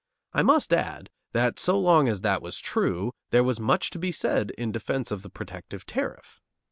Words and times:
I 0.33 0.41
must 0.41 0.73
add 0.73 1.11
that 1.33 1.59
so 1.59 1.79
long 1.79 2.07
as 2.07 2.21
that 2.21 2.41
was 2.41 2.57
true, 2.57 3.11
there 3.29 3.43
was 3.43 3.59
much 3.59 3.91
to 3.91 3.99
be 3.99 4.11
said 4.11 4.49
in 4.57 4.71
defence 4.71 5.11
of 5.11 5.21
the 5.21 5.29
protective 5.29 5.85
tariff. 5.85 6.41